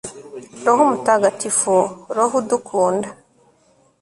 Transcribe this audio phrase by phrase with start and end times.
[0.65, 1.75] roho mutagatifu,
[2.15, 3.09] roho udukunda